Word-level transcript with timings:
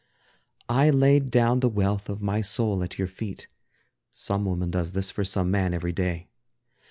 I 0.67 0.89
laid 0.89 1.29
down 1.29 1.59
the 1.59 1.69
wealth 1.69 2.09
of 2.09 2.23
my 2.23 2.41
soul 2.41 2.81
at 2.83 2.97
your 2.97 3.07
feet 3.07 3.45
(Some 4.11 4.45
woman 4.45 4.71
does 4.71 4.93
this 4.93 5.11
for 5.11 5.23
some 5.23 5.51
man 5.51 5.75
every 5.75 5.93
day). 5.93 6.27